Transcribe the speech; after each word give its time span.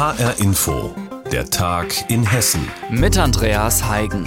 HR 0.00 0.38
Info, 0.38 0.94
der 1.30 1.50
Tag 1.50 2.10
in 2.10 2.24
Hessen. 2.24 2.66
Mit 2.88 3.18
Andreas 3.18 3.86
Heigen. 3.86 4.26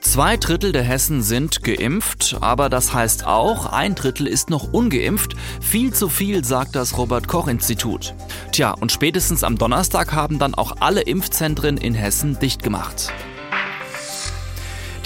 Zwei 0.00 0.38
Drittel 0.38 0.72
der 0.72 0.84
Hessen 0.84 1.22
sind 1.22 1.62
geimpft, 1.62 2.38
aber 2.40 2.70
das 2.70 2.94
heißt 2.94 3.26
auch, 3.26 3.66
ein 3.66 3.94
Drittel 3.94 4.26
ist 4.26 4.48
noch 4.48 4.72
ungeimpft. 4.72 5.34
Viel 5.60 5.92
zu 5.92 6.08
viel, 6.08 6.46
sagt 6.46 6.76
das 6.76 6.96
Robert 6.96 7.28
Koch 7.28 7.46
Institut. 7.46 8.14
Tja, 8.52 8.70
und 8.70 8.90
spätestens 8.90 9.44
am 9.44 9.58
Donnerstag 9.58 10.14
haben 10.14 10.38
dann 10.38 10.54
auch 10.54 10.76
alle 10.80 11.02
Impfzentren 11.02 11.76
in 11.76 11.92
Hessen 11.92 12.38
dicht 12.38 12.62
gemacht. 12.62 13.12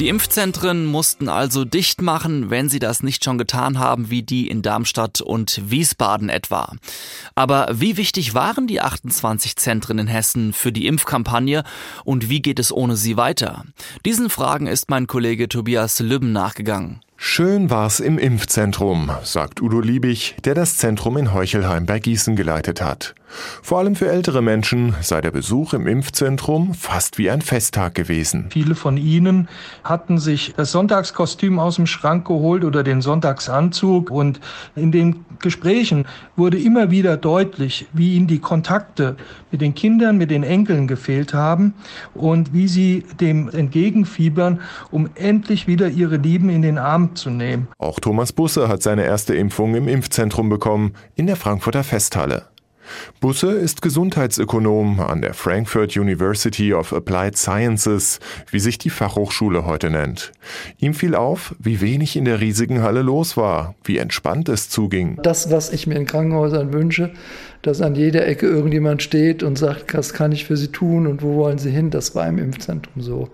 Die 0.01 0.09
Impfzentren 0.09 0.87
mussten 0.87 1.29
also 1.29 1.65
dicht 1.65 2.03
machen, 2.03 2.51
wenn 2.51 2.69
sie 2.69 2.81
das 2.81 3.05
nicht 3.05 3.23
schon 3.25 3.39
getan 3.39 3.79
haben, 3.79 4.11
wie 4.11 4.25
die 4.25 4.49
in 4.49 4.61
Darmstadt 4.61 5.21
und 5.21 5.71
Wiesbaden 5.71 6.29
etwa. 6.29 6.73
Aber 7.37 7.69
wie 7.73 7.97
wichtig 7.97 8.35
waren 8.35 8.67
die 8.67 8.81
28 8.81 9.55
Zentren 9.55 10.01
in 10.01 10.09
Hessen 10.09 10.53
für 10.53 10.73
die 10.73 10.89
Impfkampagne 10.89 11.63
und 12.05 12.29
wie 12.29 12.43
geht 12.43 12.59
es 12.59 12.73
ohne 12.73 12.97
sie 12.97 13.17
weiter? 13.17 13.67
Diesen 14.05 14.31
Fragen 14.31 14.67
ist 14.67 14.91
mein 14.91 15.07
Kollege 15.07 15.49
Tobias 15.49 16.01
Lübben 16.01 16.33
nachgegangen. 16.33 17.01
Schön 17.17 17.71
war's 17.71 18.01
im 18.01 18.19
Impfzentrum, 18.19 19.13
sagt 19.23 19.63
Udo 19.63 19.81
Liebig, 19.81 20.35
der 20.43 20.57
das 20.57 20.77
Zentrum 20.77 21.17
in 21.17 21.33
Heuchelheim 21.33 21.87
bei 21.87 22.01
Gießen 22.01 22.35
geleitet 22.35 22.83
hat. 22.83 23.15
Vor 23.63 23.79
allem 23.79 23.97
für 23.97 24.09
ältere 24.09 24.43
Menschen 24.43 24.95
sei 25.01 25.21
der 25.21 25.31
Besuch 25.31 25.75
im 25.75 25.87
Impfzentrum 25.87 26.75
fast 26.75 27.19
wie 27.19 27.31
ein 27.31 27.43
Festtag 27.43 27.95
gewesen. 27.95 28.47
Viele 28.51 28.75
von 28.75 28.97
ihnen 28.97 29.49
hatten 29.83 30.19
sich 30.19 30.55
das 30.57 30.73
Sonntagskostüm 30.73 31.59
aus 31.59 31.77
dem 31.77 31.87
Schrank 31.87 32.27
geholt 32.27 32.65
oder 32.65 32.83
den 32.83 33.01
Sonntagsanzug 33.01 34.11
und 34.11 34.41
in 34.77 34.93
den 34.93 35.25
Gesprächen 35.41 36.07
wurde 36.37 36.59
immer 36.59 36.91
wieder 36.91 37.17
deutlich, 37.17 37.87
wie 37.93 38.15
ihnen 38.15 38.27
die 38.27 38.39
Kontakte 38.39 39.17
mit 39.51 39.61
den 39.61 39.75
Kindern, 39.75 40.17
mit 40.17 40.31
den 40.31 40.43
Enkeln 40.43 40.87
gefehlt 40.87 41.35
haben 41.35 41.75
und 42.15 42.53
wie 42.53 42.69
sie 42.69 43.05
dem 43.21 43.49
entgegenfiebern, 43.49 44.61
um 44.91 45.11
endlich 45.15 45.67
wieder 45.67 45.89
ihre 45.89 46.17
Lieben 46.17 46.49
in 46.49 46.63
den 46.63 46.79
Arm 46.79 47.15
zu 47.15 47.31
nehmen. 47.31 47.69
Auch 47.79 48.01
Thomas 48.01 48.33
Busse 48.33 48.69
hat 48.69 48.83
seine 48.83 49.05
erste 49.05 49.35
Impfung 49.35 49.75
im 49.75 49.89
Impfzentrum 49.89 50.49
bekommen, 50.49 50.95
in 51.15 51.27
der 51.27 51.37
Frankfurter 51.37 51.85
Festhalle. 51.85 52.54
Busse 53.21 53.53
ist 53.53 53.83
Gesundheitsökonom 53.83 55.01
an 55.01 55.23
der 55.23 55.35
Frankfurt 55.35 55.97
University 55.97 56.75
of 56.75 56.93
Applied 56.93 57.37
Sciences, 57.37 58.21
wie 58.51 58.61
sich 58.61 58.79
die 58.79 58.91
Fachhochschule 58.91 59.65
heute 59.65 59.91
nennt. 59.91 60.33
Ihm 60.79 60.95
fiel 60.95 61.15
auf, 61.15 61.55
wie 61.59 61.81
wenig 61.81 62.17
in 62.17 62.25
der 62.25 62.41
riesigen 62.41 62.83
Halle 62.83 63.03
los 63.03 63.37
war, 63.37 63.75
wie 63.85 63.99
entspannt 63.99 64.49
es 64.49 64.69
zuging. 64.69 65.19
Das, 65.23 65.51
was 65.51 65.73
ich 65.73 65.87
mir 65.87 65.97
in 65.97 66.07
Krankenhäusern 66.07 66.73
wünsche, 66.73 67.13
dass 67.65 67.81
an 67.81 67.95
jeder 67.95 68.27
Ecke 68.27 68.47
irgendjemand 68.47 69.03
steht 69.03 69.43
und 69.43 69.57
sagt, 69.57 69.95
was 69.95 70.13
kann 70.13 70.33
ich 70.33 70.45
für 70.45 70.57
Sie 70.57 70.69
tun 70.69 71.07
und 71.07 71.23
wo 71.23 71.37
wollen 71.37 71.57
Sie 71.57 71.71
hin, 71.71 71.91
das 71.91 72.15
war 72.15 72.29
im 72.29 72.37
Impfzentrum 72.37 73.03
so. 73.03 73.31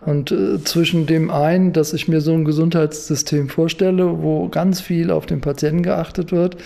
Und 0.00 0.32
äh, 0.32 0.62
zwischen 0.64 1.06
dem 1.06 1.30
einen, 1.30 1.74
dass 1.74 1.92
ich 1.92 2.08
mir 2.08 2.22
so 2.22 2.32
ein 2.32 2.46
Gesundheitssystem 2.46 3.50
vorstelle, 3.50 4.22
wo 4.22 4.48
ganz 4.48 4.80
viel 4.80 5.10
auf 5.10 5.26
den 5.26 5.42
Patienten 5.42 5.82
geachtet 5.82 6.32
wird, 6.32 6.56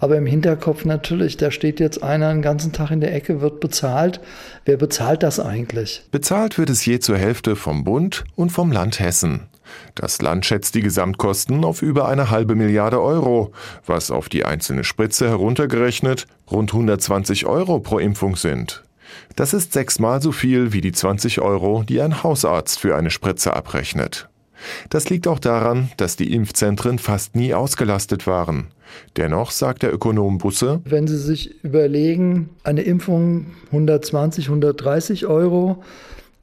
aber 0.00 0.18
im 0.18 0.26
Hinterkopf 0.26 0.84
natürlich, 0.84 1.38
da 1.38 1.50
steht 1.50 1.80
jetzt 1.80 2.02
einer 2.02 2.30
den 2.30 2.42
ganzen 2.42 2.72
Tag 2.72 2.90
in 2.90 3.00
der 3.00 3.14
Ecke, 3.14 3.40
wird 3.40 3.60
bezahlt. 3.60 4.20
Wer 4.66 4.76
bezahlt 4.76 5.22
das 5.22 5.40
eigentlich? 5.40 6.02
Bezahlt 6.10 6.58
wird 6.58 6.68
es 6.68 6.84
je 6.84 6.98
zur 6.98 7.16
Hälfte 7.16 7.56
vom 7.56 7.84
Bund 7.84 8.24
und 8.34 8.50
vom 8.50 8.70
Land 8.70 9.00
Hessen. 9.00 9.48
Das 9.94 10.20
Land 10.22 10.46
schätzt 10.46 10.74
die 10.74 10.82
Gesamtkosten 10.82 11.64
auf 11.64 11.82
über 11.82 12.08
eine 12.08 12.30
halbe 12.30 12.54
Milliarde 12.54 13.00
Euro, 13.00 13.52
was 13.86 14.10
auf 14.10 14.28
die 14.28 14.44
einzelne 14.44 14.84
Spritze 14.84 15.28
heruntergerechnet 15.28 16.26
rund 16.50 16.72
120 16.72 17.46
Euro 17.46 17.80
pro 17.80 17.98
Impfung 17.98 18.36
sind. 18.36 18.82
Das 19.36 19.54
ist 19.54 19.72
sechsmal 19.72 20.22
so 20.22 20.32
viel 20.32 20.72
wie 20.72 20.80
die 20.80 20.92
20 20.92 21.40
Euro, 21.40 21.82
die 21.82 22.00
ein 22.00 22.22
Hausarzt 22.22 22.78
für 22.78 22.96
eine 22.96 23.10
Spritze 23.10 23.54
abrechnet. 23.54 24.28
Das 24.88 25.10
liegt 25.10 25.26
auch 25.28 25.38
daran, 25.38 25.90
dass 25.96 26.16
die 26.16 26.32
Impfzentren 26.32 26.98
fast 26.98 27.36
nie 27.36 27.54
ausgelastet 27.54 28.26
waren. 28.26 28.68
Dennoch 29.16 29.50
sagt 29.50 29.82
der 29.82 29.92
Ökonom 29.92 30.38
Busse, 30.38 30.80
wenn 30.84 31.06
Sie 31.06 31.18
sich 31.18 31.62
überlegen, 31.62 32.50
eine 32.62 32.82
Impfung 32.82 33.46
120, 33.66 34.46
130 34.46 35.26
Euro, 35.26 35.82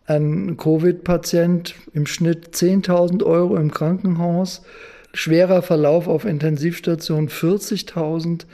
ein 0.05 0.57
Covid-Patient 0.57 1.75
im 1.93 2.05
Schnitt 2.05 2.55
10.000 2.55 3.23
Euro 3.23 3.55
im 3.55 3.71
Krankenhaus, 3.71 4.61
schwerer 5.13 5.61
Verlauf 5.61 6.07
auf 6.07 6.25
Intensivstation 6.25 7.29
40.000, 7.29 8.45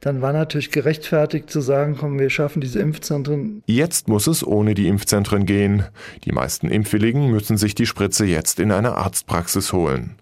dann 0.00 0.22
war 0.22 0.32
natürlich 0.32 0.70
gerechtfertigt 0.70 1.50
zu 1.50 1.60
sagen, 1.60 1.96
komm, 1.98 2.18
wir 2.18 2.30
schaffen 2.30 2.62
diese 2.62 2.80
Impfzentren. 2.80 3.62
Jetzt 3.66 4.08
muss 4.08 4.26
es 4.26 4.46
ohne 4.46 4.74
die 4.74 4.88
Impfzentren 4.88 5.44
gehen. 5.44 5.84
Die 6.24 6.32
meisten 6.32 6.68
Impfwilligen 6.68 7.30
müssen 7.30 7.58
sich 7.58 7.74
die 7.74 7.84
Spritze 7.84 8.24
jetzt 8.24 8.60
in 8.60 8.72
einer 8.72 8.96
Arztpraxis 8.96 9.74
holen. 9.74 10.16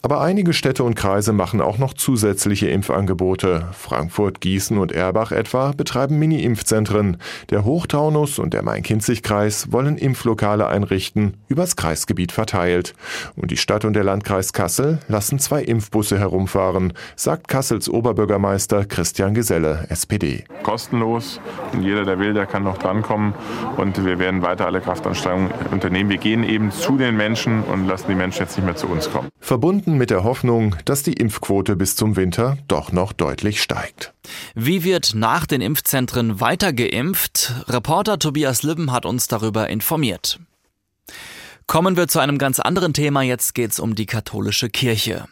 Aber 0.00 0.20
einige 0.20 0.52
Städte 0.52 0.84
und 0.84 0.94
Kreise 0.94 1.32
machen 1.32 1.60
auch 1.60 1.78
noch 1.78 1.92
zusätzliche 1.92 2.68
Impfangebote. 2.68 3.68
Frankfurt, 3.72 4.40
Gießen 4.40 4.78
und 4.78 4.92
Erbach 4.92 5.32
etwa 5.32 5.72
betreiben 5.72 6.18
Mini-Impfzentren. 6.20 7.16
Der 7.50 7.64
Hochtaunus 7.64 8.38
und 8.38 8.54
der 8.54 8.62
Main-Kinzig-Kreis 8.62 9.72
wollen 9.72 9.98
Impflokale 9.98 10.68
einrichten, 10.68 11.34
übers 11.48 11.74
Kreisgebiet 11.74 12.30
verteilt. 12.30 12.94
Und 13.34 13.50
die 13.50 13.56
Stadt 13.56 13.84
und 13.84 13.94
der 13.94 14.04
Landkreis 14.04 14.52
Kassel 14.52 15.00
lassen 15.08 15.40
zwei 15.40 15.62
Impfbusse 15.62 16.18
herumfahren, 16.18 16.92
sagt 17.16 17.48
Kassels 17.48 17.88
Oberbürgermeister 17.88 18.84
Christian 18.84 19.34
Geselle, 19.34 19.86
SPD. 19.88 20.44
Kostenlos 20.62 21.40
und 21.72 21.82
jeder, 21.82 22.04
der 22.04 22.20
will, 22.20 22.34
der 22.34 22.46
kann 22.46 22.62
noch 22.62 22.78
drankommen. 22.78 23.34
Und 23.76 24.04
wir 24.04 24.20
werden 24.20 24.42
weiter 24.42 24.66
alle 24.66 24.80
Kraftanstrengungen 24.80 25.50
unternehmen. 25.72 26.08
Wir 26.08 26.18
gehen 26.18 26.44
eben 26.44 26.70
zu 26.70 26.96
den 26.96 27.16
Menschen 27.16 27.64
und 27.64 27.88
lassen 27.88 28.06
die 28.08 28.14
Menschen 28.14 28.42
jetzt 28.42 28.56
nicht 28.56 28.64
mehr 28.64 28.76
zu 28.76 28.86
uns 28.86 29.10
kommen. 29.10 29.28
Verbunden 29.40 29.57
verbunden 29.58 29.98
mit 29.98 30.10
der 30.10 30.22
Hoffnung, 30.22 30.76
dass 30.84 31.02
die 31.02 31.14
Impfquote 31.14 31.74
bis 31.74 31.96
zum 31.96 32.14
Winter 32.14 32.58
doch 32.68 32.92
noch 32.92 33.12
deutlich 33.12 33.60
steigt. 33.60 34.14
Wie 34.54 34.84
wird 34.84 35.16
nach 35.16 35.46
den 35.46 35.60
Impfzentren 35.60 36.40
weiter 36.40 36.72
geimpft? 36.72 37.64
Reporter 37.66 38.20
Tobias 38.20 38.62
Lübben 38.62 38.92
hat 38.92 39.04
uns 39.04 39.26
darüber 39.26 39.68
informiert. 39.68 40.38
Kommen 41.66 41.96
wir 41.96 42.06
zu 42.06 42.20
einem 42.20 42.38
ganz 42.38 42.60
anderen 42.60 42.94
Thema. 42.94 43.22
Jetzt 43.22 43.52
geht's 43.56 43.80
um 43.80 43.96
die 43.96 44.06
katholische 44.06 44.70
Kirche. 44.70 45.24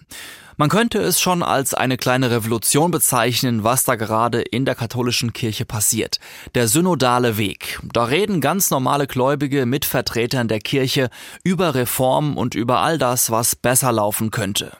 Man 0.58 0.70
könnte 0.70 0.98
es 1.00 1.20
schon 1.20 1.42
als 1.42 1.74
eine 1.74 1.98
kleine 1.98 2.30
Revolution 2.30 2.90
bezeichnen, 2.90 3.62
was 3.62 3.84
da 3.84 3.94
gerade 3.96 4.40
in 4.40 4.64
der 4.64 4.74
katholischen 4.74 5.34
Kirche 5.34 5.66
passiert. 5.66 6.18
Der 6.54 6.66
synodale 6.66 7.36
Weg. 7.36 7.78
Da 7.92 8.04
reden 8.04 8.40
ganz 8.40 8.70
normale 8.70 9.06
Gläubige 9.06 9.66
mit 9.66 9.84
Vertretern 9.84 10.48
der 10.48 10.60
Kirche 10.60 11.10
über 11.44 11.74
Reformen 11.74 12.38
und 12.38 12.54
über 12.54 12.78
all 12.78 12.96
das, 12.96 13.30
was 13.30 13.54
besser 13.54 13.92
laufen 13.92 14.30
könnte. 14.30 14.72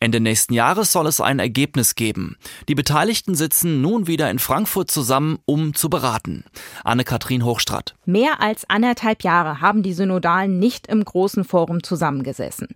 Ende 0.00 0.20
nächsten 0.20 0.52
Jahres 0.52 0.92
soll 0.92 1.06
es 1.06 1.22
ein 1.22 1.38
Ergebnis 1.38 1.94
geben. 1.94 2.36
Die 2.68 2.74
Beteiligten 2.74 3.34
sitzen 3.34 3.80
nun 3.80 4.06
wieder 4.06 4.30
in 4.30 4.38
Frankfurt 4.38 4.90
zusammen, 4.90 5.38
um 5.46 5.72
zu 5.72 5.88
beraten. 5.88 6.44
Anne-Kathrin 6.84 7.44
Hochstratt. 7.44 7.94
Mehr 8.04 8.42
als 8.42 8.68
anderthalb 8.68 9.22
Jahre 9.22 9.62
haben 9.62 9.82
die 9.82 9.94
Synodalen 9.94 10.58
nicht 10.58 10.86
im 10.86 11.02
großen 11.02 11.44
Forum 11.44 11.82
zusammengesessen. 11.82 12.68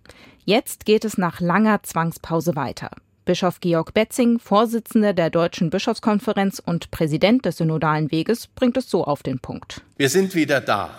Jetzt 0.45 0.85
geht 0.85 1.05
es 1.05 1.19
nach 1.19 1.39
langer 1.39 1.83
Zwangspause 1.83 2.55
weiter. 2.55 2.89
Bischof 3.25 3.59
Georg 3.59 3.93
Betzing, 3.93 4.39
Vorsitzender 4.39 5.13
der 5.13 5.29
Deutschen 5.29 5.69
Bischofskonferenz 5.69 6.59
und 6.65 6.89
Präsident 6.89 7.45
des 7.45 7.57
Synodalen 7.57 8.11
Weges, 8.11 8.47
bringt 8.47 8.75
es 8.77 8.89
so 8.89 9.03
auf 9.03 9.21
den 9.21 9.39
Punkt. 9.39 9.81
Wir 9.97 10.09
sind 10.09 10.33
wieder 10.33 10.59
da. 10.59 10.89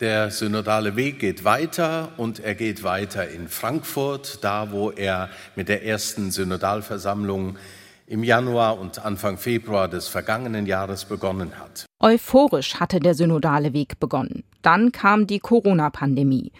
Der 0.00 0.30
synodale 0.30 0.96
Weg 0.96 1.20
geht 1.20 1.44
weiter 1.44 2.12
und 2.16 2.40
er 2.40 2.54
geht 2.54 2.82
weiter 2.82 3.28
in 3.28 3.46
Frankfurt, 3.48 4.42
da 4.42 4.72
wo 4.72 4.90
er 4.90 5.28
mit 5.54 5.68
der 5.68 5.84
ersten 5.84 6.30
Synodalversammlung 6.30 7.58
im 8.06 8.24
Januar 8.24 8.80
und 8.80 9.04
Anfang 9.04 9.36
Februar 9.36 9.88
des 9.88 10.08
vergangenen 10.08 10.66
Jahres 10.66 11.04
begonnen 11.04 11.58
hat. 11.58 11.84
Euphorisch 12.00 12.76
hatte 12.76 12.98
der 13.00 13.14
synodale 13.14 13.74
Weg 13.74 14.00
begonnen. 14.00 14.42
Dann 14.62 14.92
kam 14.92 15.26
die 15.26 15.38
Corona-Pandemie. 15.38 16.50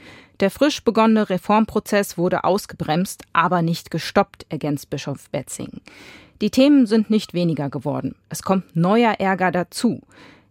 Der 0.42 0.50
frisch 0.50 0.82
begonnene 0.82 1.30
Reformprozess 1.30 2.18
wurde 2.18 2.42
ausgebremst, 2.42 3.22
aber 3.32 3.62
nicht 3.62 3.92
gestoppt, 3.92 4.44
ergänzt 4.48 4.90
Bischof 4.90 5.30
Betzing. 5.30 5.80
Die 6.40 6.50
Themen 6.50 6.86
sind 6.86 7.10
nicht 7.10 7.32
weniger 7.32 7.70
geworden. 7.70 8.16
Es 8.28 8.42
kommt 8.42 8.74
neuer 8.74 9.20
Ärger 9.20 9.52
dazu. 9.52 10.00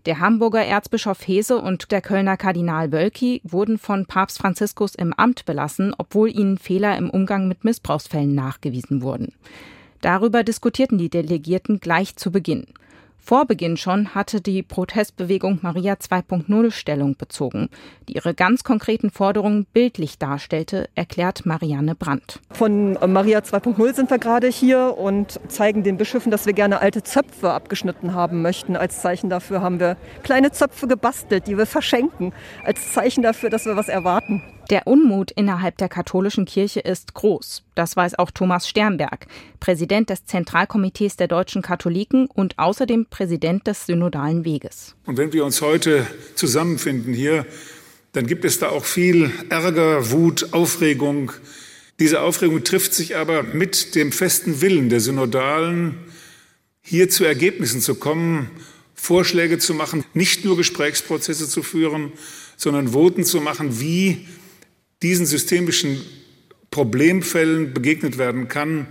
Der 0.05 0.21
Hamburger 0.21 0.63
Erzbischof 0.63 1.27
Hese 1.27 1.57
und 1.57 1.91
der 1.91 1.99
Kölner 1.99 2.37
Kardinal 2.37 2.93
Wölki 2.93 3.41
wurden 3.43 3.77
von 3.77 4.05
Papst 4.05 4.37
Franziskus 4.37 4.95
im 4.95 5.11
Amt 5.11 5.43
belassen, 5.43 5.93
obwohl 5.97 6.29
ihnen 6.29 6.57
Fehler 6.57 6.97
im 6.97 7.09
Umgang 7.09 7.49
mit 7.49 7.65
Missbrauchsfällen 7.65 8.33
nachgewiesen 8.33 9.01
wurden. 9.01 9.33
Darüber 9.99 10.45
diskutierten 10.45 10.99
die 10.99 11.09
Delegierten 11.09 11.81
gleich 11.81 12.15
zu 12.15 12.31
Beginn. 12.31 12.65
Vor 13.23 13.45
Beginn 13.45 13.77
schon 13.77 14.15
hatte 14.15 14.41
die 14.41 14.63
Protestbewegung 14.63 15.59
Maria 15.61 15.93
2.0 15.93 16.71
Stellung 16.71 17.15
bezogen, 17.15 17.69
die 18.09 18.15
ihre 18.15 18.33
ganz 18.33 18.63
konkreten 18.63 19.11
Forderungen 19.11 19.65
bildlich 19.71 20.17
darstellte, 20.17 20.89
erklärt 20.95 21.45
Marianne 21.45 21.93
Brandt. 21.93 22.39
Von 22.49 22.93
Maria 22.93 23.39
2.0 23.39 23.93
sind 23.93 24.09
wir 24.09 24.17
gerade 24.17 24.47
hier 24.47 24.97
und 24.97 25.39
zeigen 25.49 25.83
den 25.83 25.97
Bischöfen, 25.97 26.31
dass 26.31 26.47
wir 26.47 26.53
gerne 26.53 26.81
alte 26.81 27.03
Zöpfe 27.03 27.51
abgeschnitten 27.51 28.15
haben 28.15 28.41
möchten. 28.41 28.75
Als 28.75 29.01
Zeichen 29.01 29.29
dafür 29.29 29.61
haben 29.61 29.79
wir 29.79 29.97
kleine 30.23 30.51
Zöpfe 30.51 30.87
gebastelt, 30.87 31.45
die 31.45 31.57
wir 31.57 31.67
verschenken, 31.67 32.33
als 32.65 32.91
Zeichen 32.91 33.21
dafür, 33.21 33.51
dass 33.51 33.65
wir 33.65 33.77
was 33.77 33.87
erwarten. 33.87 34.41
Der 34.71 34.87
Unmut 34.87 35.31
innerhalb 35.31 35.77
der 35.77 35.89
katholischen 35.89 36.45
Kirche 36.45 36.79
ist 36.79 37.13
groß. 37.13 37.63
Das 37.75 37.97
weiß 37.97 38.17
auch 38.17 38.31
Thomas 38.31 38.69
Sternberg, 38.69 39.27
Präsident 39.59 40.09
des 40.09 40.25
Zentralkomitees 40.25 41.17
der 41.17 41.27
deutschen 41.27 41.61
Katholiken 41.61 42.27
und 42.27 42.57
außerdem 42.57 43.07
Präsident 43.09 43.67
des 43.67 43.85
Synodalen 43.85 44.45
Weges. 44.45 44.95
Und 45.05 45.17
wenn 45.17 45.33
wir 45.33 45.43
uns 45.43 45.61
heute 45.61 46.07
zusammenfinden 46.35 47.13
hier, 47.13 47.45
dann 48.13 48.27
gibt 48.27 48.45
es 48.45 48.59
da 48.59 48.69
auch 48.69 48.85
viel 48.85 49.33
Ärger, 49.49 50.09
Wut, 50.09 50.53
Aufregung. 50.53 51.33
Diese 51.99 52.21
Aufregung 52.21 52.63
trifft 52.63 52.93
sich 52.93 53.17
aber 53.17 53.43
mit 53.43 53.93
dem 53.95 54.13
festen 54.13 54.61
Willen 54.61 54.87
der 54.87 55.01
Synodalen, 55.01 55.97
hier 56.81 57.09
zu 57.09 57.25
Ergebnissen 57.25 57.81
zu 57.81 57.95
kommen, 57.95 58.49
Vorschläge 58.95 59.57
zu 59.57 59.73
machen, 59.73 60.05
nicht 60.13 60.45
nur 60.45 60.55
Gesprächsprozesse 60.55 61.49
zu 61.49 61.61
führen, 61.61 62.13
sondern 62.55 62.93
Voten 62.93 63.25
zu 63.25 63.41
machen, 63.41 63.81
wie 63.81 64.27
diesen 65.01 65.25
systemischen 65.25 66.01
Problemfällen 66.69 67.73
begegnet 67.73 68.17
werden 68.17 68.47
kann 68.47 68.87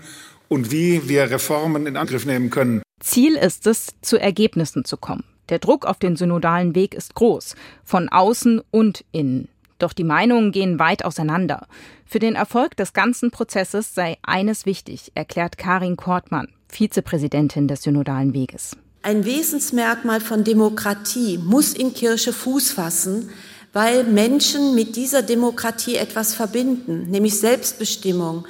und 0.49 0.71
wie 0.71 1.09
wir 1.09 1.31
Reformen 1.31 1.87
in 1.87 1.97
Angriff 1.97 2.27
nehmen 2.27 2.51
können. 2.51 2.83
Ziel 3.01 3.37
ist 3.37 3.67
es, 3.67 3.89
zu 4.03 4.19
Ergebnissen 4.19 4.85
zu 4.85 4.97
kommen. 4.97 5.25
Der 5.49 5.59
Druck 5.59 5.87
auf 5.87 5.99
den 5.99 6.17
synodalen 6.17 6.75
Weg 6.75 6.95
ist 6.95 7.15
groß, 7.15 7.55
von 7.83 8.09
außen 8.09 8.61
und 8.71 9.05
innen. 9.11 9.49
Doch 9.79 9.93
die 9.93 10.05
Meinungen 10.05 10.53
gehen 10.53 10.79
weit 10.79 11.05
auseinander. 11.05 11.67
Für 12.05 12.19
den 12.19 12.35
Erfolg 12.35 12.77
des 12.77 12.93
ganzen 12.93 13.31
Prozesses 13.31 13.95
sei 13.95 14.19
eines 14.23 14.67
wichtig, 14.67 15.13
erklärt 15.15 15.57
Karin 15.57 15.97
Kortmann, 15.97 16.49
Vizepräsidentin 16.69 17.67
des 17.67 17.83
Synodalen 17.83 18.35
Weges. 18.35 18.77
Ein 19.03 19.25
Wesensmerkmal 19.25 20.21
von 20.21 20.45
Demokratie 20.45 21.39
muss 21.39 21.73
in 21.73 21.95
Kirche 21.95 22.35
Fuß 22.35 22.73
fassen, 22.73 23.31
weil 23.73 24.05
Menschen 24.05 24.75
mit 24.75 24.97
dieser 24.97 25.23
Demokratie 25.23 25.97
etwas 25.97 26.35
verbinden, 26.35 27.11
nämlich 27.11 27.39
Selbstbestimmung, 27.39 28.47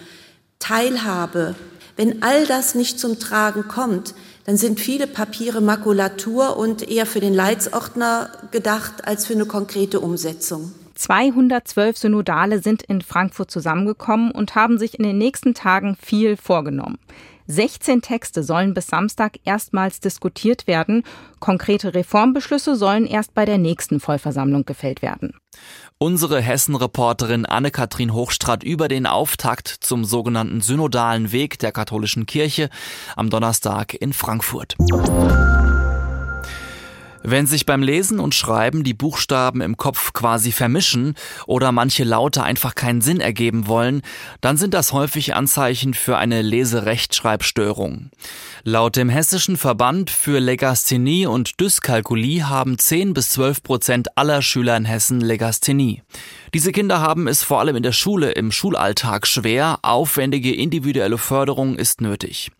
Teilhabe. 0.58 1.54
Wenn 1.96 2.22
all 2.22 2.46
das 2.46 2.74
nicht 2.74 2.98
zum 2.98 3.18
Tragen 3.18 3.68
kommt, 3.68 4.14
dann 4.46 4.56
sind 4.56 4.80
viele 4.80 5.06
Papiere 5.06 5.60
Makulatur 5.60 6.56
und 6.56 6.88
eher 6.88 7.06
für 7.06 7.20
den 7.20 7.34
Leitsordner 7.34 8.30
gedacht 8.50 9.04
als 9.06 9.26
für 9.26 9.34
eine 9.34 9.46
konkrete 9.46 10.00
Umsetzung. 10.00 10.72
212 11.00 11.96
Synodale 11.96 12.60
sind 12.60 12.82
in 12.82 13.00
Frankfurt 13.00 13.50
zusammengekommen 13.50 14.30
und 14.32 14.54
haben 14.54 14.78
sich 14.78 14.98
in 14.98 15.04
den 15.04 15.16
nächsten 15.16 15.54
Tagen 15.54 15.96
viel 16.00 16.36
vorgenommen. 16.36 16.98
16 17.46 18.02
Texte 18.02 18.44
sollen 18.44 18.74
bis 18.74 18.86
Samstag 18.86 19.38
erstmals 19.44 19.98
diskutiert 20.00 20.66
werden. 20.66 21.02
Konkrete 21.40 21.94
Reformbeschlüsse 21.94 22.76
sollen 22.76 23.06
erst 23.06 23.34
bei 23.34 23.44
der 23.44 23.58
nächsten 23.58 23.98
Vollversammlung 23.98 24.64
gefällt 24.66 25.02
werden. 25.02 25.34
Unsere 25.98 26.40
Hessen-Reporterin 26.40 27.46
Anne-Kathrin 27.46 28.12
Hochstrat 28.12 28.62
über 28.62 28.86
den 28.86 29.06
Auftakt 29.06 29.68
zum 29.68 30.04
sogenannten 30.04 30.60
synodalen 30.60 31.32
Weg 31.32 31.58
der 31.58 31.72
katholischen 31.72 32.26
Kirche 32.26 32.70
am 33.16 33.30
Donnerstag 33.30 33.94
in 33.94 34.12
Frankfurt. 34.12 34.76
Wenn 37.30 37.46
sich 37.46 37.64
beim 37.64 37.80
Lesen 37.80 38.18
und 38.18 38.34
Schreiben 38.34 38.82
die 38.82 38.92
Buchstaben 38.92 39.60
im 39.60 39.76
Kopf 39.76 40.12
quasi 40.12 40.50
vermischen 40.50 41.14
oder 41.46 41.70
manche 41.70 42.02
Laute 42.02 42.42
einfach 42.42 42.74
keinen 42.74 43.02
Sinn 43.02 43.20
ergeben 43.20 43.68
wollen, 43.68 44.02
dann 44.40 44.56
sind 44.56 44.74
das 44.74 44.92
häufig 44.92 45.32
Anzeichen 45.36 45.94
für 45.94 46.18
eine 46.18 46.42
Leserechtschreibstörung. 46.42 48.10
Laut 48.64 48.96
dem 48.96 49.08
Hessischen 49.08 49.56
Verband 49.56 50.10
für 50.10 50.40
Legasthenie 50.40 51.26
und 51.26 51.60
Dyskalkulie 51.60 52.48
haben 52.48 52.78
10 52.78 53.14
bis 53.14 53.30
12 53.30 53.62
Prozent 53.62 54.18
aller 54.18 54.42
Schüler 54.42 54.76
in 54.76 54.84
Hessen 54.84 55.20
Legasthenie. 55.20 56.02
Diese 56.52 56.72
Kinder 56.72 57.00
haben 57.00 57.28
es 57.28 57.44
vor 57.44 57.60
allem 57.60 57.76
in 57.76 57.84
der 57.84 57.92
Schule 57.92 58.32
im 58.32 58.50
Schulalltag 58.50 59.28
schwer. 59.28 59.78
Aufwendige 59.82 60.52
individuelle 60.52 61.16
Förderung 61.16 61.76
ist 61.76 62.00
nötig. 62.00 62.50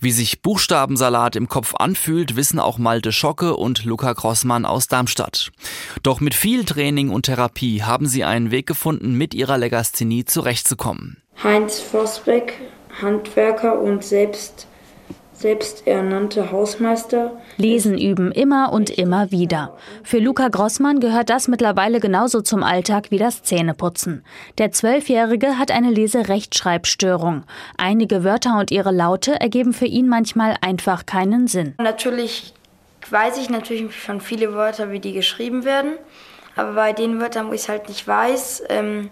Wie 0.00 0.12
sich 0.12 0.40
Buchstabensalat 0.40 1.36
im 1.36 1.46
Kopf 1.46 1.74
anfühlt, 1.74 2.36
wissen 2.36 2.58
auch 2.58 2.78
Malte 2.78 3.12
Schocke 3.12 3.54
und 3.54 3.84
Luca 3.84 4.13
Grossmann 4.14 4.64
aus 4.64 4.88
Darmstadt. 4.88 5.50
Doch 6.02 6.20
mit 6.20 6.34
viel 6.34 6.64
Training 6.64 7.10
und 7.10 7.26
Therapie 7.26 7.82
haben 7.82 8.06
sie 8.06 8.24
einen 8.24 8.50
Weg 8.50 8.66
gefunden, 8.66 9.14
mit 9.14 9.34
ihrer 9.34 9.58
Legasthenie 9.58 10.24
zurechtzukommen. 10.24 11.18
Heinz 11.42 11.80
Vosbeck, 11.80 12.54
Handwerker 13.00 13.80
und 13.80 14.04
selbst 14.04 14.66
selbsternannte 15.34 16.52
Hausmeister. 16.52 17.32
Lesen 17.56 17.98
üben 17.98 18.32
immer 18.32 18.72
und 18.72 18.88
immer 18.88 19.30
wieder. 19.30 19.76
Für 20.02 20.18
Luca 20.18 20.48
Grossmann 20.48 21.00
gehört 21.00 21.28
das 21.28 21.48
mittlerweile 21.48 22.00
genauso 22.00 22.40
zum 22.40 22.62
Alltag 22.62 23.10
wie 23.10 23.18
das 23.18 23.42
Zähneputzen. 23.42 24.24
Der 24.58 24.72
Zwölfjährige 24.72 25.58
hat 25.58 25.70
eine 25.70 25.90
Leserechtschreibstörung. 25.90 27.42
Einige 27.76 28.24
Wörter 28.24 28.58
und 28.58 28.70
ihre 28.70 28.92
Laute 28.92 29.38
ergeben 29.38 29.72
für 29.72 29.86
ihn 29.86 30.08
manchmal 30.08 30.56
einfach 30.60 31.04
keinen 31.04 31.46
Sinn. 31.46 31.74
Natürlich 31.78 32.54
weiß 33.10 33.38
ich 33.38 33.50
natürlich 33.50 34.02
schon 34.02 34.20
viele 34.20 34.54
Wörter, 34.54 34.90
wie 34.90 35.00
die 35.00 35.12
geschrieben 35.12 35.64
werden. 35.64 35.98
Aber 36.56 36.72
bei 36.72 36.92
den 36.92 37.20
Wörtern, 37.20 37.48
wo 37.48 37.52
ich 37.52 37.62
es 37.62 37.68
halt 37.68 37.88
nicht 37.88 38.06
weiß, 38.06 38.64
ähm, 38.68 39.10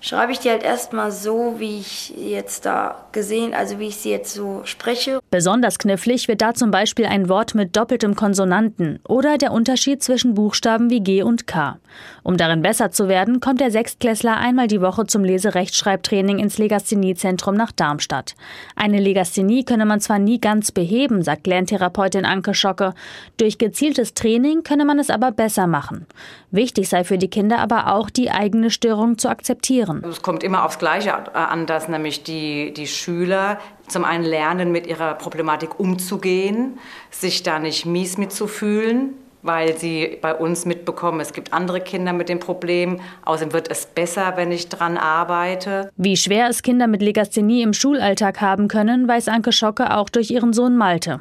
schreibe 0.00 0.32
ich 0.32 0.38
die 0.38 0.50
halt 0.50 0.62
erstmal 0.62 1.10
so, 1.10 1.56
wie 1.58 1.80
ich 1.80 2.14
jetzt 2.16 2.66
da 2.66 3.06
gesehen, 3.12 3.54
also 3.54 3.78
wie 3.78 3.88
ich 3.88 3.96
sie 3.96 4.10
jetzt 4.10 4.32
so 4.32 4.62
spreche. 4.64 5.20
Besonders 5.30 5.78
knifflig 5.78 6.28
wird 6.28 6.40
da 6.40 6.54
zum 6.54 6.70
Beispiel 6.70 7.06
ein 7.06 7.28
Wort 7.28 7.54
mit 7.54 7.76
doppeltem 7.76 8.14
Konsonanten 8.14 9.00
oder 9.08 9.38
der 9.38 9.52
Unterschied 9.52 10.02
zwischen 10.02 10.34
Buchstaben 10.34 10.90
wie 10.90 11.00
G 11.00 11.22
und 11.22 11.46
K. 11.46 11.78
Um 12.22 12.36
darin 12.36 12.62
besser 12.62 12.90
zu 12.90 13.08
werden, 13.08 13.40
kommt 13.40 13.60
der 13.60 13.70
Sechstklässler 13.70 14.36
einmal 14.36 14.68
die 14.68 14.80
Woche 14.80 15.06
zum 15.06 15.24
Leserechtschreibtraining 15.24 16.38
ins 16.38 16.58
Legastheniezentrum 16.58 17.54
nach 17.54 17.72
Darmstadt. 17.72 18.34
Eine 18.76 19.00
Legasthenie 19.00 19.64
könne 19.64 19.86
man 19.86 20.00
zwar 20.00 20.18
nie 20.18 20.40
ganz 20.40 20.70
beheben, 20.70 21.22
sagt 21.22 21.46
Lerntherapeutin 21.46 22.24
Anke 22.24 22.54
Schocke. 22.54 22.94
Durch 23.38 23.58
gezieltes 23.58 24.14
Training 24.14 24.62
könne 24.62 24.84
man 24.84 24.98
es 24.98 25.10
aber 25.10 25.32
besser 25.32 25.66
machen. 25.66 26.06
Wichtig 26.50 26.88
sei 26.88 27.04
für 27.04 27.18
die 27.18 27.28
Kinder 27.28 27.58
aber 27.58 27.92
auch, 27.94 28.10
die 28.10 28.30
eigene 28.30 28.70
Störung 28.70 29.18
zu 29.18 29.28
akzeptieren. 29.28 29.87
Es 30.08 30.22
kommt 30.22 30.42
immer 30.42 30.64
aufs 30.64 30.78
Gleiche 30.78 31.34
an, 31.34 31.66
dass 31.66 31.88
nämlich 31.88 32.22
die, 32.22 32.72
die 32.72 32.86
Schüler 32.86 33.58
zum 33.86 34.04
einen 34.04 34.24
lernen, 34.24 34.72
mit 34.72 34.86
ihrer 34.86 35.14
Problematik 35.14 35.78
umzugehen, 35.80 36.78
sich 37.10 37.42
da 37.42 37.58
nicht 37.58 37.86
mies 37.86 38.18
mitzufühlen, 38.18 39.14
weil 39.42 39.76
sie 39.78 40.18
bei 40.20 40.34
uns 40.34 40.64
mitbekommen, 40.64 41.20
es 41.20 41.32
gibt 41.32 41.52
andere 41.52 41.80
Kinder 41.80 42.12
mit 42.12 42.28
dem 42.28 42.40
Problem. 42.40 43.00
Außerdem 43.24 43.52
wird 43.52 43.70
es 43.70 43.86
besser, 43.86 44.32
wenn 44.36 44.52
ich 44.52 44.68
dran 44.68 44.96
arbeite. 44.96 45.90
Wie 45.96 46.16
schwer 46.16 46.48
es 46.48 46.62
Kinder 46.62 46.86
mit 46.86 47.02
Legasthenie 47.02 47.62
im 47.62 47.72
Schulalltag 47.72 48.40
haben 48.40 48.68
können, 48.68 49.06
weiß 49.06 49.28
Anke 49.28 49.52
Schocke 49.52 49.96
auch 49.96 50.08
durch 50.08 50.30
ihren 50.30 50.52
Sohn 50.52 50.76
Malte. 50.76 51.20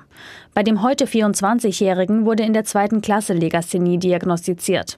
Bei 0.54 0.64
dem 0.64 0.82
heute 0.82 1.06
24-Jährigen 1.06 2.26
wurde 2.26 2.42
in 2.42 2.54
der 2.54 2.64
zweiten 2.64 3.02
Klasse 3.02 3.34
Legasthenie 3.34 4.00
diagnostiziert. 4.00 4.98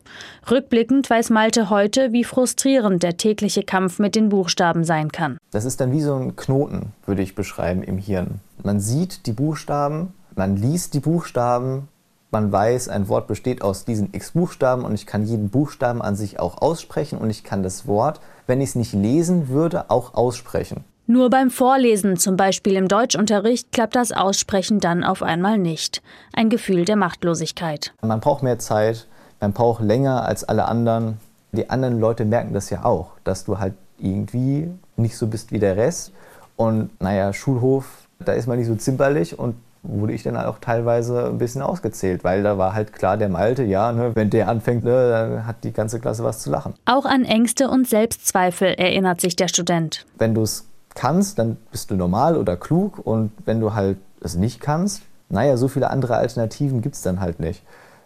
Rückblickend 0.49 1.09
weiß 1.09 1.31
Malte 1.31 1.69
heute, 1.69 2.13
wie 2.13 2.23
frustrierend 2.23 3.03
der 3.03 3.17
tägliche 3.17 3.63
Kampf 3.63 3.99
mit 3.99 4.15
den 4.15 4.29
Buchstaben 4.29 4.85
sein 4.85 5.11
kann. 5.11 5.37
Das 5.51 5.65
ist 5.65 5.81
dann 5.81 5.91
wie 5.91 6.01
so 6.01 6.15
ein 6.15 6.37
Knoten, 6.37 6.93
würde 7.05 7.21
ich 7.21 7.35
beschreiben, 7.35 7.83
im 7.83 7.97
Hirn. 7.97 8.39
Man 8.63 8.79
sieht 8.79 9.25
die 9.25 9.33
Buchstaben, 9.33 10.13
man 10.35 10.55
liest 10.55 10.93
die 10.93 11.01
Buchstaben, 11.01 11.89
man 12.31 12.51
weiß, 12.51 12.89
ein 12.89 13.07
Wort 13.07 13.27
besteht 13.27 13.61
aus 13.61 13.85
diesen 13.85 14.09
x 14.13 14.31
Buchstaben 14.31 14.85
und 14.85 14.93
ich 14.93 15.05
kann 15.05 15.25
jeden 15.25 15.49
Buchstaben 15.49 16.01
an 16.01 16.15
sich 16.15 16.39
auch 16.39 16.61
aussprechen 16.61 17.17
und 17.17 17.29
ich 17.29 17.43
kann 17.43 17.63
das 17.63 17.87
Wort, 17.87 18.19
wenn 18.47 18.61
ich 18.61 18.69
es 18.69 18.75
nicht 18.75 18.93
lesen 18.93 19.49
würde, 19.49 19.89
auch 19.89 20.13
aussprechen. 20.13 20.83
Nur 21.07 21.31
beim 21.31 21.49
Vorlesen, 21.49 22.17
zum 22.17 22.37
Beispiel 22.37 22.75
im 22.75 22.87
Deutschunterricht, 22.87 23.71
klappt 23.71 23.95
das 23.95 24.11
Aussprechen 24.11 24.79
dann 24.79 25.03
auf 25.03 25.23
einmal 25.23 25.57
nicht. 25.57 26.03
Ein 26.33 26.49
Gefühl 26.49 26.85
der 26.85 26.97
Machtlosigkeit. 26.97 27.93
Man 28.03 28.19
braucht 28.19 28.43
mehr 28.43 28.59
Zeit, 28.59 29.07
man 29.39 29.53
braucht 29.53 29.81
länger 29.81 30.23
als 30.25 30.43
alle 30.43 30.65
anderen. 30.65 31.17
Die 31.51 31.67
anderen 31.71 31.99
Leute 31.99 32.25
merken 32.25 32.53
das 32.53 32.69
ja 32.69 32.85
auch, 32.85 33.13
dass 33.23 33.45
du 33.45 33.57
halt 33.57 33.73
irgendwie 33.97 34.69
nicht 34.97 35.17
so 35.17 35.25
bist 35.25 35.51
wie 35.51 35.57
der 35.57 35.77
Rest. 35.77 36.11
Und 36.55 36.91
naja, 37.01 37.33
Schulhof, 37.33 38.07
da 38.19 38.33
ist 38.33 38.45
man 38.47 38.59
nicht 38.59 38.67
so 38.67 38.75
zimperlich 38.75 39.39
und 39.39 39.55
wurde 39.83 40.13
ich 40.13 40.23
dann 40.23 40.35
auch 40.35 40.59
teilweise 40.59 41.27
ein 41.27 41.37
bisschen 41.37 41.61
ausgezählt, 41.61 42.23
weil 42.23 42.43
da 42.43 42.57
war 42.57 42.73
halt 42.73 42.93
klar, 42.93 43.17
der 43.17 43.29
Malte, 43.29 43.63
ja, 43.63 43.91
ne, 43.91 44.11
wenn 44.13 44.29
der 44.29 44.49
anfängt, 44.49 44.83
ne, 44.83 45.09
dann 45.09 45.47
hat 45.47 45.63
die 45.63 45.71
ganze 45.71 45.99
Klasse 45.99 46.23
was 46.23 46.39
zu 46.39 46.49
lachen. 46.49 46.73
Auch 46.85 47.05
an 47.05 47.23
Ängste 47.23 47.69
und 47.69 47.87
Selbstzweifel 47.87 48.67
erinnert 48.67 49.21
sich 49.21 49.35
der 49.35 49.47
Student. 49.47 50.05
Wenn 50.17 50.33
du 50.33 50.41
es 50.41 50.67
kannst, 50.95 51.39
dann 51.39 51.57
bist 51.71 51.91
du 51.91 51.95
normal 51.95 52.35
oder 52.35 52.57
klug 52.57 52.99
und 52.99 53.31
wenn 53.45 53.59
du 53.61 53.73
halt 53.73 53.97
es 54.21 54.35
nicht 54.35 54.59
kannst, 54.59 55.03
naja, 55.29 55.55
so 55.57 55.67
viele 55.67 55.89
andere 55.89 56.17
Alternativen 56.17 56.81
gibt 56.81 56.95
es 56.95 57.01
dann 57.01 57.19
halt 57.19 57.39
nicht. 57.39 57.63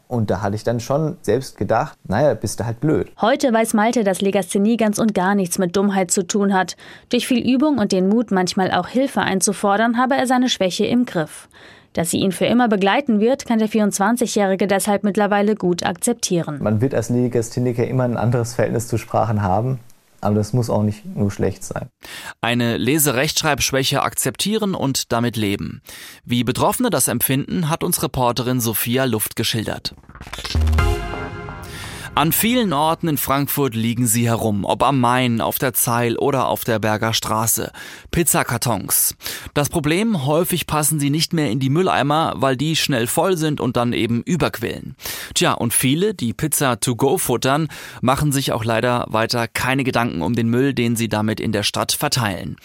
Und 0.08 0.30
da 0.30 0.42
hatte 0.42 0.56
ich 0.56 0.64
dann 0.64 0.80
schon 0.80 1.18
selbst 1.22 1.58
gedacht, 1.58 1.98
naja, 2.08 2.34
bist 2.34 2.60
du 2.60 2.66
halt 2.66 2.80
blöd. 2.80 3.12
Heute 3.20 3.52
weiß 3.52 3.74
Malte, 3.74 4.04
dass 4.04 4.22
Legasthenie 4.22 4.78
ganz 4.78 5.00
und 5.00 5.14
gar 5.14 5.34
nichts 5.34 5.58
mit 5.58 5.76
Dummheit 5.76 6.12
zu 6.12 6.28
tun 6.28 6.54
hat. 6.54 6.76
Durch 7.10 7.28
viel 7.28 7.40
Übung 7.40 7.78
und 7.80 7.92
den 7.92 8.10
Mut, 8.10 8.32
manchmal 8.32 8.72
auch 8.72 8.88
Hilfe 8.88 9.22
einzufordern, 9.22 9.98
habe 9.98 10.16
er 10.16 10.28
seine 10.28 10.50
Schwäche 10.50 10.86
im 10.86 11.06
Griff. 11.06 11.48
Dass 11.94 12.10
sie 12.10 12.18
ihn 12.18 12.32
für 12.32 12.46
immer 12.46 12.68
begleiten 12.68 13.20
wird, 13.20 13.46
kann 13.46 13.60
der 13.60 13.70
24-Jährige 13.70 14.68
deshalb 14.68 15.04
mittlerweile 15.04 15.56
gut 15.56 15.86
akzeptieren. 15.86 16.58
Man 16.62 16.82
wird 16.82 16.96
als 16.96 17.10
Legastheniker 17.10 17.88
immer 17.88 18.04
ein 18.04 18.18
anderes 18.18 18.56
Verhältnis 18.56 18.88
zu 18.88 18.98
Sprachen 18.98 19.44
haben. 19.44 19.80
Aber 20.24 20.36
das 20.36 20.54
muss 20.54 20.70
auch 20.70 20.84
nicht 20.84 21.06
nur 21.06 21.32
schlecht 21.32 21.64
sein. 21.64 21.90
Eine 22.42 22.78
Leserechtschreibschwäche 22.78 24.02
akzeptieren 24.02 24.74
und 24.74 25.12
damit 25.12 25.36
leben. 25.36 25.82
Wie 26.24 26.44
Betroffene 26.44 26.90
das 26.90 27.08
empfinden, 27.08 27.70
hat 27.70 27.84
uns 27.84 28.02
Reporterin 28.02 28.62
Sophia 28.62 29.06
Luft 29.06 29.36
geschildert. 29.36 29.96
An 32.16 32.32
vielen 32.32 32.74
Orten 32.74 33.08
in 33.08 33.18
Frankfurt 33.18 33.74
liegen 33.74 34.06
sie 34.06 34.28
herum, 34.28 34.66
ob 34.66 34.84
am 34.84 35.00
Main, 35.00 35.42
auf 35.42 35.58
der 35.58 35.74
Zeil 35.74 36.16
oder 36.16 36.48
auf 36.48 36.64
der 36.64 36.78
Berger 36.78 37.12
Straße. 37.12 37.72
Pizzakartons. 38.12 39.16
Das 39.56 39.70
Problem, 39.70 40.24
häufig 40.24 40.68
passen 40.68 41.00
sie 41.00 41.10
nicht 41.10 41.34
mehr 41.34 41.50
in 41.50 41.60
die 41.60 41.72
Mülleimer, 41.72 42.34
weil 42.36 42.56
die 42.56 42.76
schnell 42.76 43.08
voll 43.08 43.36
sind 43.36 43.60
und 43.60 43.78
dann 43.78 43.94
eben 43.94 44.22
überquillen. 44.22 44.96
Tja, 45.34 45.54
und 45.54 45.74
viele, 45.74 46.14
die 46.14 46.34
Pizza 46.34 46.80
to 46.80 46.96
go 46.96 47.18
futtern, 47.18 47.68
machen 48.02 48.32
sich 48.32 48.52
auch 48.52 48.64
leider 48.64 49.08
weiter 49.10 49.48
keine 49.48 49.84
Gedanken 49.84 50.22
um 50.22 50.36
den 50.36 50.50
Müll, 50.50 50.76
den 50.76 50.96
sie 50.96 51.10
damit 51.10 51.40
in 51.40 51.52
der 51.52 51.64
Stadt 51.64 51.94
verteilen. 51.94 52.58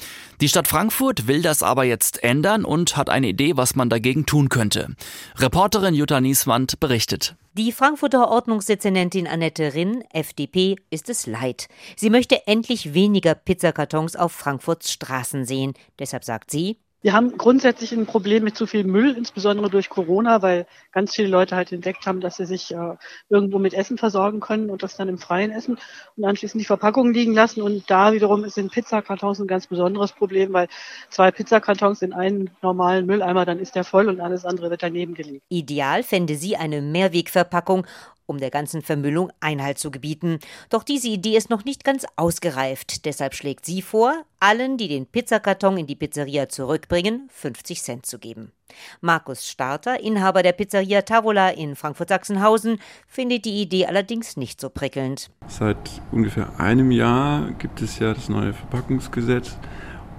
Die 0.42 0.50
Stadt 0.50 0.68
Frankfurt 0.68 1.26
will 1.26 1.40
das 1.40 1.62
aber 1.62 1.84
jetzt 1.84 2.22
ändern 2.22 2.66
und 2.66 2.98
hat 2.98 3.08
eine 3.08 3.28
Idee, 3.28 3.56
was 3.56 3.74
man 3.74 3.88
dagegen 3.88 4.26
tun 4.26 4.50
könnte. 4.50 4.94
Reporterin 5.36 5.94
Jutta 5.94 6.20
Nieswand 6.20 6.78
berichtet. 6.80 7.34
Die 7.58 7.72
Frankfurter 7.72 8.28
Ordnungsdezernentin 8.28 9.26
Annette 9.26 9.74
Rinn, 9.74 10.04
FDP, 10.12 10.76
ist 10.90 11.08
es 11.08 11.26
leid. 11.26 11.66
Sie 11.96 12.08
möchte 12.08 12.46
endlich 12.46 12.94
weniger 12.94 13.34
Pizzakartons 13.34 14.14
auf 14.14 14.30
Frankfurts 14.30 14.92
Straßen 14.92 15.44
sehen. 15.44 15.74
Deshalb 15.98 16.22
sagt 16.22 16.52
sie, 16.52 16.78
wir 17.00 17.12
haben 17.12 17.38
grundsätzlich 17.38 17.92
ein 17.92 18.06
Problem 18.06 18.42
mit 18.42 18.56
zu 18.56 18.66
viel 18.66 18.84
Müll, 18.84 19.16
insbesondere 19.16 19.70
durch 19.70 19.88
Corona, 19.88 20.42
weil 20.42 20.66
ganz 20.90 21.14
viele 21.14 21.28
Leute 21.28 21.54
halt 21.54 21.70
entdeckt 21.70 22.06
haben, 22.06 22.20
dass 22.20 22.36
sie 22.36 22.46
sich 22.46 22.74
äh, 22.74 22.96
irgendwo 23.28 23.58
mit 23.58 23.72
Essen 23.72 23.98
versorgen 23.98 24.40
können 24.40 24.68
und 24.68 24.82
das 24.82 24.96
dann 24.96 25.08
im 25.08 25.18
Freien 25.18 25.52
essen 25.52 25.78
und 26.16 26.24
anschließend 26.24 26.60
die 26.60 26.66
Verpackungen 26.66 27.14
liegen 27.14 27.34
lassen. 27.34 27.62
Und 27.62 27.88
da 27.88 28.12
wiederum 28.12 28.48
sind 28.48 28.72
Pizzakartons 28.72 29.38
ein 29.38 29.46
ganz 29.46 29.68
besonderes 29.68 30.12
Problem, 30.12 30.52
weil 30.52 30.68
zwei 31.08 31.30
Pizzakartons 31.30 32.02
in 32.02 32.12
einen 32.12 32.50
normalen 32.62 33.06
Mülleimer, 33.06 33.44
dann 33.44 33.60
ist 33.60 33.76
der 33.76 33.84
voll 33.84 34.08
und 34.08 34.20
alles 34.20 34.44
andere 34.44 34.70
wird 34.70 34.82
daneben 34.82 35.14
gelegt. 35.14 35.44
Ideal 35.48 36.02
fände 36.02 36.34
sie 36.34 36.56
eine 36.56 36.82
Mehrwegverpackung 36.82 37.86
um 38.28 38.38
der 38.38 38.50
ganzen 38.50 38.82
Vermüllung 38.82 39.32
Einhalt 39.40 39.78
zu 39.78 39.90
gebieten. 39.90 40.38
Doch 40.70 40.82
diese 40.82 41.08
Idee 41.08 41.36
ist 41.36 41.50
noch 41.50 41.64
nicht 41.64 41.82
ganz 41.82 42.04
ausgereift. 42.16 43.04
Deshalb 43.04 43.34
schlägt 43.34 43.64
sie 43.66 43.82
vor, 43.82 44.24
allen, 44.38 44.76
die 44.76 44.88
den 44.88 45.06
Pizzakarton 45.06 45.78
in 45.78 45.86
die 45.86 45.96
Pizzeria 45.96 46.48
zurückbringen, 46.48 47.28
50 47.32 47.82
Cent 47.82 48.06
zu 48.06 48.18
geben. 48.18 48.52
Markus 49.00 49.48
Starter, 49.48 50.00
Inhaber 50.00 50.42
der 50.42 50.52
Pizzeria 50.52 51.02
Tavola 51.02 51.48
in 51.48 51.74
Frankfurt-Sachsenhausen, 51.74 52.78
findet 53.06 53.46
die 53.46 53.62
Idee 53.62 53.86
allerdings 53.86 54.36
nicht 54.36 54.60
so 54.60 54.68
prickelnd. 54.68 55.30
Seit 55.48 55.76
ungefähr 56.12 56.60
einem 56.60 56.90
Jahr 56.90 57.50
gibt 57.52 57.80
es 57.80 57.98
ja 57.98 58.12
das 58.12 58.28
neue 58.28 58.52
Verpackungsgesetz. 58.52 59.56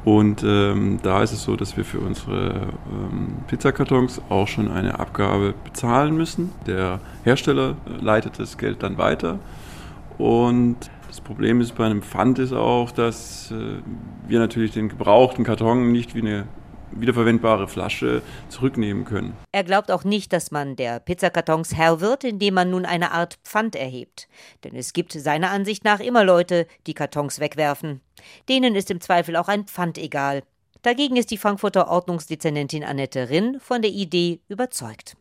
Und 0.06 0.44
ähm, 0.44 1.00
da 1.03 1.24
ist 1.24 1.34
es 1.34 1.44
so, 1.44 1.56
dass 1.56 1.75
wir 1.75 1.84
für 1.84 2.00
unsere 2.00 2.70
ähm, 2.91 3.36
Pizzakartons 3.48 4.22
auch 4.29 4.48
schon 4.48 4.72
eine 4.72 5.00
Abgabe 5.00 5.53
bezahlen 5.63 6.15
müssen. 6.15 6.51
Der 6.68 7.00
Hersteller 7.24 7.72
äh, 7.86 8.03
leitet 8.03 8.39
das 8.39 8.58
Geld 8.58 8.82
dann 8.82 8.98
weiter. 8.98 9.39
Und 10.18 10.77
das 11.08 11.22
Problem 11.22 11.60
ist 11.60 11.75
bei 11.75 11.86
einem 11.86 12.01
Pfand 12.01 12.39
ist 12.39 12.53
auch, 12.53 12.91
dass 12.91 13.51
äh, 13.51 13.82
wir 14.27 14.39
natürlich 14.39 14.72
den 14.72 14.89
gebrauchten 14.89 15.44
Karton 15.44 15.91
nicht 15.91 16.15
wie 16.15 16.22
eine 16.22 16.46
wiederverwendbare 16.91 17.67
Flasche 17.67 18.22
zurücknehmen 18.50 19.05
können. 19.05 19.36
Er 19.51 19.63
glaubt 19.63 19.91
auch 19.91 20.03
nicht, 20.03 20.34
dass 20.34 20.51
man 20.51 20.75
der 20.75 21.00
Pizzakartons 21.00 21.75
Herr 21.75 22.01
wird, 22.01 22.24
indem 22.24 22.53
man 22.53 22.69
nun 22.69 22.86
eine 22.86 23.12
Art 23.12 23.39
Pfand 23.43 23.75
erhebt. 23.75 24.27
Denn 24.63 24.75
es 24.75 24.93
gibt 24.93 25.13
seiner 25.13 25.51
Ansicht 25.51 25.84
nach 25.84 26.00
immer 26.00 26.24
Leute, 26.24 26.67
die 26.88 26.93
Kartons 26.93 27.39
wegwerfen. 27.39 28.01
Denen 28.48 28.75
ist 28.75 28.91
im 28.91 29.01
Zweifel 29.01 29.36
auch 29.36 29.48
ein 29.48 29.65
Pfand 29.65 29.98
egal. 29.98 30.43
Dagegen 30.81 31.17
ist 31.17 31.31
die 31.31 31.38
Frankfurter 31.38 31.89
Ordnungsdezernentin 31.89 32.84
Annette 32.84 33.29
Rinn 33.29 33.60
von 33.60 33.81
der 33.81 33.91
Idee 33.91 34.39
überzeugt. 34.48 35.17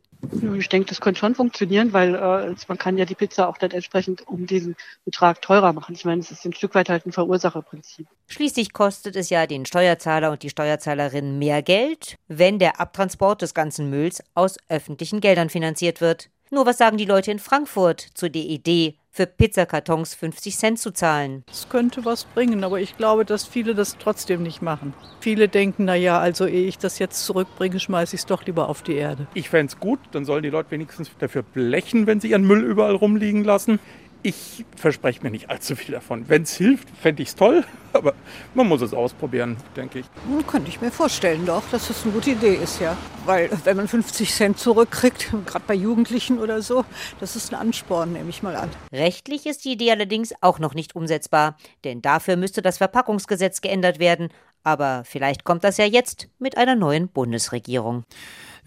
Ich 0.58 0.68
denke, 0.68 0.88
das 0.88 1.00
könnte 1.00 1.20
schon 1.20 1.37
funktionieren, 1.37 1.92
weil 1.92 2.14
äh, 2.14 2.54
man 2.66 2.78
kann 2.78 2.98
ja 2.98 3.04
die 3.04 3.14
Pizza 3.14 3.48
auch 3.48 3.56
dann 3.56 3.70
entsprechend 3.70 4.26
um 4.26 4.46
diesen 4.46 4.75
Betrag 5.04 5.40
teurer 5.42 5.72
machen. 5.72 5.94
Ich 5.94 6.04
meine, 6.04 6.20
es 6.20 6.32
ist 6.32 6.44
ein 6.44 6.52
Stück 6.52 6.75
weit 6.75 6.88
halt 6.88 7.06
ein 7.06 7.12
Verursacherprinzip. 7.12 8.06
Schließlich 8.26 8.72
kostet 8.72 9.14
es 9.14 9.30
ja 9.30 9.46
den 9.46 9.64
Steuerzahler 9.64 10.32
und 10.32 10.42
die 10.42 10.50
Steuerzahlerin 10.50 11.38
mehr 11.38 11.62
Geld, 11.62 12.16
wenn 12.26 12.58
der 12.58 12.80
Abtransport 12.80 13.42
des 13.42 13.54
ganzen 13.54 13.90
Mülls 13.90 14.22
aus 14.34 14.56
öffentlichen 14.68 15.20
Geldern 15.20 15.50
finanziert 15.50 16.00
wird. 16.00 16.30
Nur 16.50 16.64
was 16.64 16.78
sagen 16.78 16.97
die 16.97 17.05
Leute 17.05 17.31
in 17.31 17.38
Frankfurt 17.38 18.00
zu 18.14 18.31
der 18.31 18.43
Idee, 18.43 18.97
für 19.11 19.26
Pizzakartons 19.26 20.14
50 20.14 20.57
Cent 20.57 20.78
zu 20.78 20.93
zahlen? 20.93 21.45
Es 21.50 21.69
könnte 21.69 22.07
was 22.07 22.25
bringen, 22.25 22.64
aber 22.64 22.81
ich 22.81 22.97
glaube, 22.97 23.26
dass 23.26 23.47
viele 23.47 23.75
das 23.75 23.99
trotzdem 23.99 24.43
nicht 24.43 24.62
machen. 24.62 24.95
Viele 25.21 25.49
denken, 25.49 25.85
naja, 25.85 26.19
also 26.19 26.47
ehe 26.47 26.67
ich 26.67 26.78
das 26.78 26.99
jetzt 26.99 27.26
zurückbringe, 27.26 27.81
schmeiße 27.81 28.14
ich 28.14 28.23
es 28.23 28.26
doch 28.26 28.47
lieber 28.47 28.69
auf 28.69 28.83
die 28.83 28.95
Erde. 28.95 29.26
Ich 29.35 29.50
fände 29.50 29.73
es 29.73 29.78
gut, 29.78 29.99
dann 30.12 30.25
sollen 30.25 30.43
die 30.43 30.50
Leute 30.50 30.71
wenigstens 30.71 31.11
dafür 31.19 31.43
blechen, 31.43 32.07
wenn 32.07 32.21
sie 32.21 32.31
ihren 32.31 32.47
Müll 32.47 32.64
überall 32.64 32.95
rumliegen 32.95 33.45
lassen. 33.45 33.78
Ich 34.22 34.64
verspreche 34.75 35.22
mir 35.22 35.30
nicht 35.30 35.48
allzu 35.48 35.76
viel 35.76 35.94
davon. 35.94 36.28
Wenn 36.28 36.42
es 36.42 36.56
hilft, 36.56 36.88
fände 37.00 37.22
ich 37.22 37.28
es 37.28 37.34
toll, 37.37 37.64
aber 37.92 38.14
man 38.52 38.66
muss 38.66 38.82
es 38.82 38.92
ausprobieren, 38.92 39.56
denke 39.76 40.00
ich. 40.00 40.06
Könnte 40.46 40.68
ich 40.68 40.80
mir 40.80 40.90
vorstellen, 40.90 41.46
doch, 41.46 41.62
dass 41.70 41.88
das 41.88 42.02
eine 42.02 42.12
gute 42.12 42.30
Idee 42.30 42.56
ist, 42.56 42.80
ja. 42.80 42.96
Weil 43.26 43.48
wenn 43.64 43.76
man 43.76 43.87
50 43.87 44.34
Cent 44.34 44.58
zurückkriegt, 44.58 45.30
gerade 45.46 45.64
bei 45.66 45.75
Jugendlichen 45.75 46.38
oder 46.38 46.62
so, 46.62 46.84
das 47.20 47.37
ist 47.37 47.52
ein 47.52 47.60
Ansporn, 47.60 48.12
nehme 48.12 48.30
ich 48.30 48.42
mal 48.42 48.56
an. 48.56 48.70
Rechtlich 48.92 49.46
ist 49.46 49.64
die 49.64 49.72
Idee 49.72 49.92
allerdings 49.92 50.34
auch 50.40 50.58
noch 50.58 50.75
nicht 50.75 50.96
umsetzbar, 50.96 51.56
denn 51.84 52.02
dafür 52.02 52.37
müsste 52.37 52.60
das 52.60 52.78
Verpackungsgesetz 52.78 53.60
geändert 53.60 54.00
werden. 54.00 54.30
Aber 54.64 55.02
vielleicht 55.04 55.44
kommt 55.44 55.62
das 55.62 55.76
ja 55.76 55.84
jetzt 55.84 56.28
mit 56.38 56.56
einer 56.56 56.75
neuen 56.75 57.08
Bundesregierung. 57.08 58.04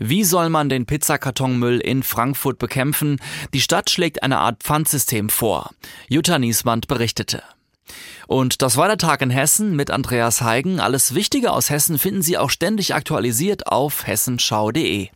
Wie 0.03 0.23
soll 0.23 0.49
man 0.49 0.67
den 0.67 0.87
Pizzakartonmüll 0.87 1.79
in 1.79 2.01
Frankfurt 2.01 2.57
bekämpfen? 2.57 3.19
Die 3.53 3.61
Stadt 3.61 3.91
schlägt 3.91 4.23
eine 4.23 4.39
Art 4.39 4.63
Pfandsystem 4.63 5.29
vor. 5.29 5.69
Jutta 6.09 6.39
Nieswand 6.39 6.87
berichtete. 6.87 7.43
Und 8.25 8.63
das 8.63 8.77
war 8.77 8.87
der 8.87 8.97
Tag 8.97 9.21
in 9.21 9.29
Hessen 9.29 9.75
mit 9.75 9.91
Andreas 9.91 10.41
Heigen. 10.41 10.79
Alles 10.79 11.13
Wichtige 11.13 11.51
aus 11.51 11.69
Hessen 11.69 11.99
finden 11.99 12.23
Sie 12.23 12.39
auch 12.39 12.49
ständig 12.49 12.95
aktualisiert 12.95 13.67
auf 13.67 14.07
hessenschau.de. 14.07 15.09